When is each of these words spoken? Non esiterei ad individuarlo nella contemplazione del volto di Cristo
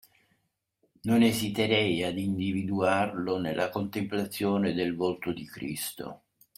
Non 1.03 1.21
esiterei 1.21 2.01
ad 2.03 2.17
individuarlo 2.17 3.37
nella 3.37 3.69
contemplazione 3.69 4.73
del 4.73 4.95
volto 4.95 5.31
di 5.31 5.45
Cristo 5.45 6.23